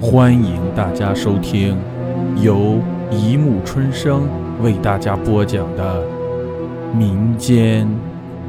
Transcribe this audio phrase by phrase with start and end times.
[0.00, 1.76] 欢迎大家收听
[2.40, 4.28] 由一木春生
[4.62, 6.06] 为大家播讲的
[6.94, 7.88] 民间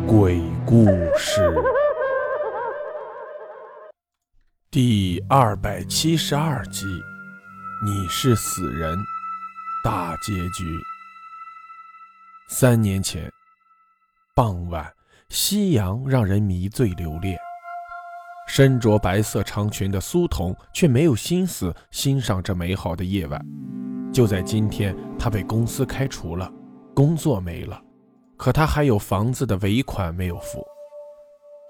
[0.05, 0.85] 鬼故
[1.17, 1.51] 事
[4.69, 6.85] 第二百七十二集：
[7.83, 8.95] 你是死人，
[9.83, 10.79] 大结局。
[12.47, 13.27] 三年前
[14.35, 14.93] 傍晚，
[15.29, 17.35] 夕阳让人迷醉留恋。
[18.59, 23.41] 身着白色长裙的苏童却没有心思欣赏这美好的夜晚。
[24.11, 26.51] 就在今天，他被公司开除了，
[26.93, 27.81] 工作没了，
[28.35, 30.61] 可他还有房子的尾款没有付。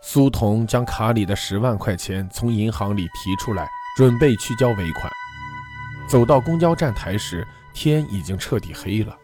[0.01, 5.11] 苏童将卡里的十万块钱从银行里提出来，准备去交尾款。
[6.07, 9.15] 走到公交站台时，天已经彻底黑了。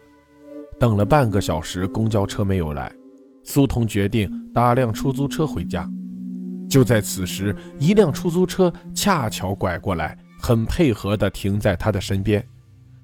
[0.78, 2.92] 等了半个小时，公交车没有来，
[3.42, 5.84] 苏童决定打辆出租车回家。
[6.68, 12.46] 就在此时，一辆出租车恰巧拐过来，很配合地停在他的身边。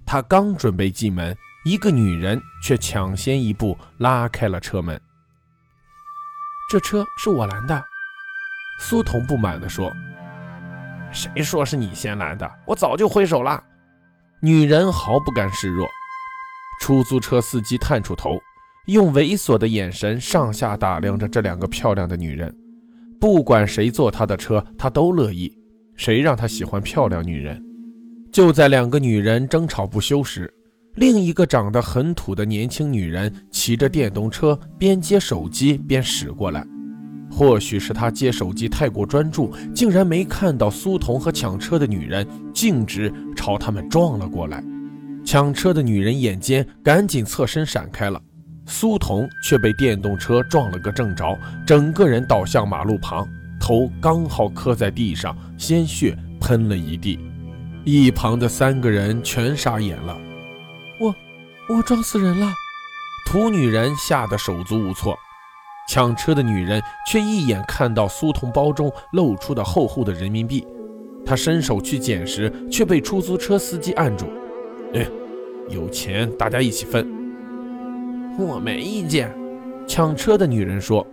[0.05, 5.01] 他刚准备进门，一个女人却抢先一步拉开了车门。
[6.71, 7.85] 这车是我拦的，
[8.81, 9.93] 苏童不满地说
[11.13, 12.51] ：“谁说是你先拦的？
[12.67, 13.63] 我早就挥手了。”
[14.41, 15.87] 女人毫不甘示弱。
[16.81, 18.41] 出租车司机探出头，
[18.87, 22.53] 用猥琐的眼神上下打量着这两个漂亮的女人。
[23.23, 25.57] 不管谁坐他的车，他都乐意。
[25.95, 27.63] 谁让他喜欢漂亮女人？
[28.33, 30.53] 就在两个女人争吵不休时，
[30.97, 36.67] 另一个长得很土的年轻女人骑着电动车，边接手机边驶过来。
[37.31, 44.61] 或许是他接手机太过专注，竟然没看到苏童和抢车的女人径直朝他们撞了过来。
[45.25, 48.21] 抢车的女人眼尖，赶紧侧身闪开了。
[48.67, 53.29] 苏童却被电动车撞了个正着，整个人倒向马路旁，
[53.61, 57.19] 头刚好磕在地上，鲜血喷了一地。
[57.85, 60.17] 一旁的三个人全傻眼了。
[61.01, 61.15] 我，
[61.69, 62.53] 我撞死人了！
[63.27, 65.17] 土女人吓得手足无措。
[65.89, 70.65] 抢车的女人却一眼看到苏童包中露出的厚厚的人民币，
[71.27, 74.27] 她伸手去捡时，却被出租车司机按住。
[74.95, 75.07] 哎，
[75.69, 77.22] 有钱大家一起分。
[78.39, 79.33] 我没意见，
[79.87, 81.07] 抢车的女人说。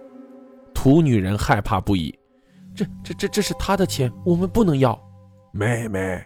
[0.74, 2.18] 土女人害怕不已，
[2.74, 4.97] 这、这、这、这是他的钱，我们不能要。
[5.52, 6.24] 妹妹，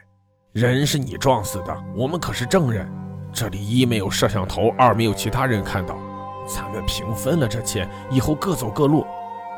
[0.52, 2.88] 人是你撞死的，我们可是证人。
[3.32, 5.98] 这里一没有摄像头，二没有其他人看到，
[6.46, 9.04] 咱们平分了这钱，以后各走各路。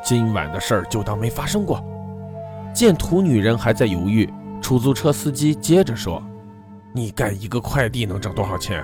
[0.01, 1.83] 今晚的事儿就当没发生过。
[2.73, 6.23] 见土女人还在犹豫，出租车司机接着说
[6.95, 8.81] ：“你干一个快递能挣多少钱？”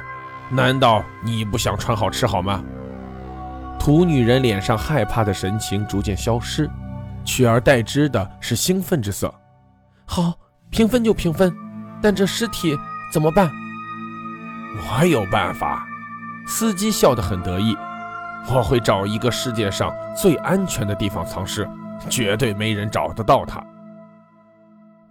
[0.51, 2.63] 难道你不想穿好吃好吗？
[3.79, 6.69] 土女人脸上害怕的神情逐渐消失，
[7.25, 9.34] 取而代之的是兴奋之色。
[10.06, 10.34] 好，
[10.69, 11.51] 平分就平分，
[12.01, 12.78] 但这尸体
[13.12, 13.50] 怎么办？
[15.00, 15.88] 我有办法。
[16.45, 17.75] 司机笑得很得意，
[18.53, 21.68] 我会找一个世界上最安全的地方藏尸，
[22.09, 23.63] 绝对没人找得到他。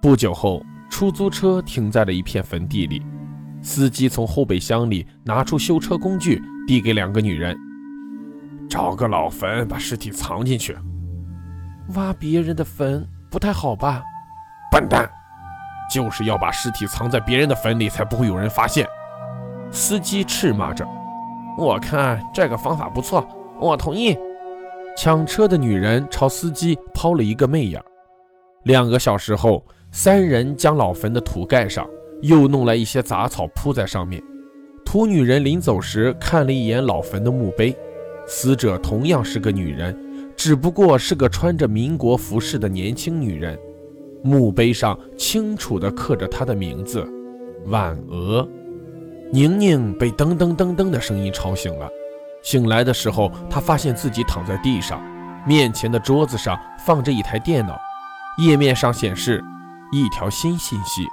[0.01, 3.03] 不久后，出租车停在了一片坟地里。
[3.62, 7.56] 司机从后备箱里拿出修车工具，递给两个女人
[8.69, 10.76] ：“找个老坟，把尸体藏进去。
[11.94, 14.03] 挖别人的坟不太好吧
[14.72, 15.10] ？”“笨蛋，
[15.93, 18.87] 就是要把尸体藏在别人的坟里，才不会有人发现。”
[19.71, 20.87] 司机斥骂着。
[21.59, 23.28] “我看这个方法不错，
[23.60, 24.16] 我同意。”
[24.97, 27.82] 抢车的女人朝司机抛了一个媚眼。
[28.65, 31.87] 两个小时后，三人将老坟的土盖上。
[32.23, 34.23] 又弄来一些杂草铺在上面。
[34.85, 37.77] 土女人临走时看了一眼老坟的墓碑，
[38.27, 39.97] 死者同样是个女人，
[40.37, 43.59] 只不过是个穿着民国服饰的年轻女人。
[44.23, 47.07] 墓碑上清楚地刻着她的名字：
[47.67, 48.47] 婉娥。
[49.33, 51.89] 宁宁被噔噔噔噔的声音吵醒了。
[52.43, 55.01] 醒来的时候，她发现自己躺在地上，
[55.47, 57.79] 面前的桌子上放着一台电脑，
[58.39, 59.41] 页面上显示
[59.93, 61.05] 一条新信息。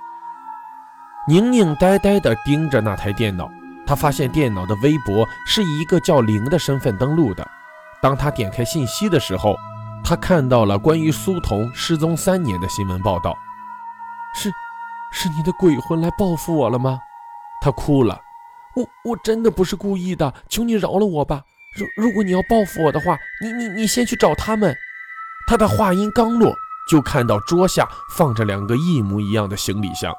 [1.30, 3.52] 宁宁呆呆地盯着那台电脑，
[3.86, 7.46] 她发现电脑的微博是以一个叫零的身份登录的。
[8.02, 9.54] 当她点开信息的时候，
[10.06, 13.38] 她看到了关于苏童失踪三年的新闻报道。
[14.36, 14.50] 是，
[15.12, 16.98] 是你的鬼魂来报复我了吗？
[17.62, 18.22] 她哭了。
[18.74, 21.42] 我我真的不是故意的，求你饶了我吧。
[21.76, 24.74] 如如果你要报复我的话，你你你先去找他们。
[25.46, 26.56] 她的话音刚落，
[26.90, 27.86] 就看到桌下
[28.16, 30.14] 放着两个一模一样的行李箱。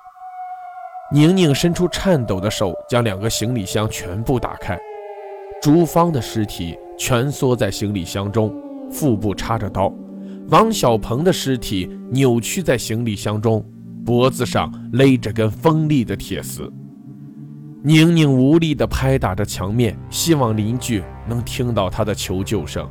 [1.10, 4.78] 宁宁伸出颤抖的手，将两个行李箱全部打开。
[5.62, 8.54] 朱芳的尸体蜷缩在行李箱中，
[8.90, 9.90] 腹部插着刀；
[10.50, 13.64] 王小鹏的尸体扭曲在行李箱中，
[14.04, 16.70] 脖子上勒着根锋利的铁丝。
[17.82, 22.86] 宁宁无力地拍打着墙面，希望邻居能听到她的求救声。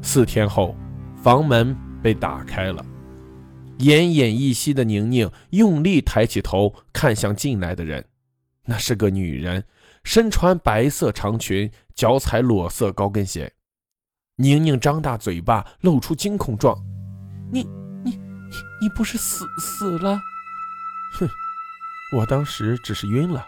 [0.00, 0.74] 四天后，
[1.22, 2.82] 房门被打开了，
[3.78, 8.04] 奄奄一息的宁宁用力抬起头，看向进来的人，
[8.64, 9.64] 那是个女人，
[10.02, 13.52] 身穿白色长裙，脚踩裸色高跟鞋。
[14.36, 16.76] 宁宁张大嘴巴，露出惊恐状
[17.52, 17.62] ：“你、
[18.04, 20.18] 你、你、你不是死死了
[21.18, 21.28] ？”“哼，
[22.16, 23.46] 我当时只是晕了。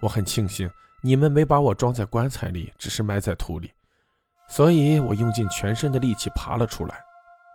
[0.00, 0.70] 我很庆幸
[1.02, 3.70] 你们没把我装在棺材里，只是埋在土里。”
[4.48, 7.00] 所以我用尽全身的力气爬了出来。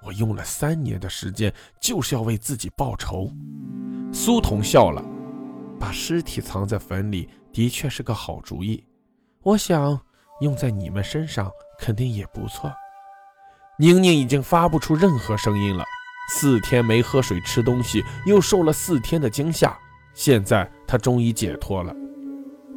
[0.05, 3.31] 我用了三年的时间，就是要为自己报仇。
[4.13, 5.03] 苏童笑了，
[5.79, 8.83] 把尸体藏在坟里的确是个好主意。
[9.41, 9.99] 我想
[10.41, 12.71] 用在你们身上肯定也不错。
[13.77, 15.83] 宁宁已经发不出任何声音了，
[16.29, 19.77] 四天没喝水吃东西，又受了四天的惊吓，
[20.13, 21.93] 现在她终于解脱了。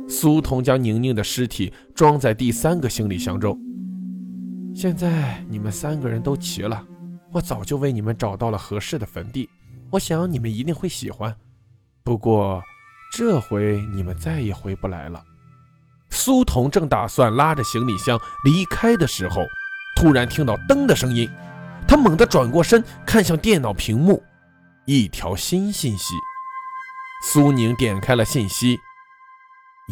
[0.09, 3.57] 苏童将宁宁的尸体装在第三个行李箱中。
[4.75, 6.85] 现在你们三个人都齐了，
[7.39, 9.49] 我早就为你们找到了合适的坟地，
[9.93, 11.35] 我想你们一定会喜欢。
[12.03, 12.61] 不过，
[13.13, 15.25] 这回你们再也回不来了。
[16.11, 19.43] 苏童正打算拉着行李箱离开的时候，
[19.95, 21.31] 突然听到“噔”的声音，
[21.87, 24.21] 他猛地转过身，看向电脑屏幕，
[24.85, 26.15] 一条新信息。
[27.25, 28.81] 苏宁点开了信息：“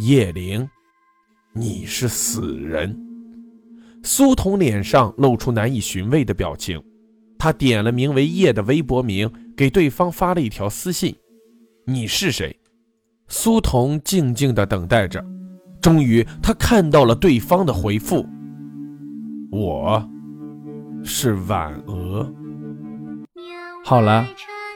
[0.02, 0.68] 叶灵，
[1.52, 2.98] 你是死人。”
[4.02, 6.82] 苏童脸上露出难以寻味的表情，
[7.46, 11.14] 他点了名为叶的微博名，给对方发了一条私信
[11.86, 12.58] ：“你是谁？”
[13.28, 15.24] 苏童静静地等待着，
[15.80, 18.26] 终于他看到了对方的回复
[19.52, 20.04] ：“我
[21.04, 22.28] 是婉娥。”
[23.86, 24.26] 好了，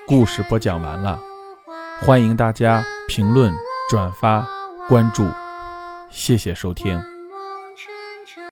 [0.07, 1.21] 故事播讲完了，
[2.01, 3.53] 欢迎大家评论、
[3.91, 4.49] 转发、
[4.89, 5.27] 关注，
[6.09, 7.10] 谢谢收听。